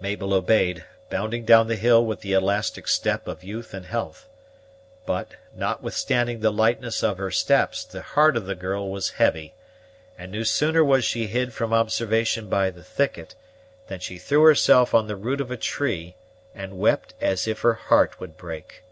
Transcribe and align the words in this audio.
Mabel 0.00 0.34
obeyed, 0.34 0.84
bounding 1.10 1.44
down 1.44 1.68
the 1.68 1.76
hill 1.76 2.04
with 2.04 2.22
the 2.22 2.32
elastic 2.32 2.88
step 2.88 3.28
of 3.28 3.44
youth 3.44 3.72
and 3.72 3.86
health. 3.86 4.28
But, 5.06 5.36
notwithstanding 5.54 6.40
the 6.40 6.50
lightness 6.50 7.04
of 7.04 7.18
her 7.18 7.30
steps, 7.30 7.84
the 7.84 8.02
heart 8.02 8.36
of 8.36 8.46
the 8.46 8.56
girl 8.56 8.90
was 8.90 9.10
heavy, 9.10 9.54
and 10.18 10.32
no 10.32 10.42
sooner 10.42 10.84
was 10.84 11.04
she 11.04 11.28
hid 11.28 11.52
from 11.52 11.72
observation 11.72 12.48
by 12.48 12.70
the 12.70 12.82
thicket, 12.82 13.36
than 13.86 14.00
she 14.00 14.18
threw 14.18 14.42
herself 14.42 14.92
on 14.92 15.06
the 15.06 15.14
root 15.14 15.40
of 15.40 15.52
a 15.52 15.56
tree 15.56 16.16
and 16.52 16.76
wept 16.80 17.14
as 17.20 17.46
if 17.46 17.60
her 17.60 17.74
heart 17.74 18.18
would 18.18 18.36
break. 18.36 18.82